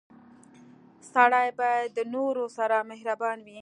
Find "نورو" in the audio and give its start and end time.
2.13-2.43